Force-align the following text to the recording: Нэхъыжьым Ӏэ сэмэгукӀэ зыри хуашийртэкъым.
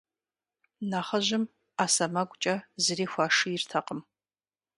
Нэхъыжьым 0.89 1.43
Ӏэ 1.75 1.87
сэмэгукӀэ 1.93 2.55
зыри 2.83 3.05
хуашийртэкъым. 3.11 3.99